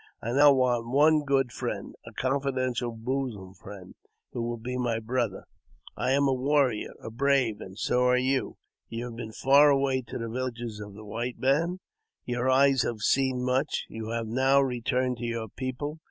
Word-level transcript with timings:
I 0.19 0.31
now 0.31 0.51
want 0.51 0.87
one 0.87 1.23
good 1.25 1.51
friend— 1.51 1.93
a 2.07 2.11
confidential 2.11 2.91
bosom 2.91 3.53
friend— 3.53 3.93
who 4.31 4.41
will 4.41 4.57
be 4.57 4.75
my 4.75 4.97
brother. 4.97 5.43
I 5.95 6.13
am 6.13 6.27
a 6.27 6.33
warrior— 6.33 6.95
a 7.03 7.11
brave— 7.11 7.61
and 7.61 7.77
so 7.77 8.01
are 8.05 8.17
you. 8.17 8.57
You 8.89 9.05
have 9.05 9.15
been 9.15 9.31
far 9.31 9.69
away 9.69 10.01
to 10.07 10.17
the 10.17 10.27
villages 10.27 10.79
of 10.79 10.95
the 10.95 11.05
white 11.05 11.37
man; 11.37 11.81
your 12.25 12.49
eyes 12.49 12.81
have 12.81 13.01
seen 13.01 13.45
much; 13.45 13.85
you 13.89 14.07
have 14.09 14.25
now 14.25 14.59
returned 14.59 15.17
to 15.17 15.23
your 15.25 15.49
people. 15.49 15.99